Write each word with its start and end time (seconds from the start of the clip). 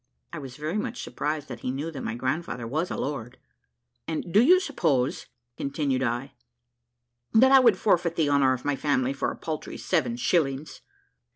(I 0.33 0.39
was 0.39 0.55
very 0.57 0.79
much 0.79 1.03
surprised 1.03 1.47
that 1.49 1.59
he 1.59 1.69
knew 1.69 1.91
that 1.91 2.01
my 2.03 2.15
grandfather 2.15 2.65
was 2.65 2.89
a 2.89 2.97
lord.) 2.97 3.37
"And 4.07 4.33
do 4.33 4.41
you 4.41 4.59
suppose," 4.59 5.27
continued 5.57 6.01
I, 6.01 6.33
"that 7.33 7.51
I 7.51 7.59
would 7.59 7.77
forfeit 7.77 8.15
the 8.15 8.27
honour 8.27 8.53
of 8.53 8.65
my 8.65 8.75
family 8.75 9.13
for 9.13 9.29
a 9.29 9.35
paltry 9.35 9.77
seven 9.77 10.15
shillings?" 10.15 10.81